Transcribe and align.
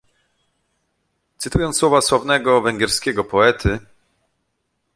Cytując 1.37 1.77
słowa 1.77 2.01
sławnego 2.01 2.61
węgierskiego 2.61 3.23
poety 3.23 3.79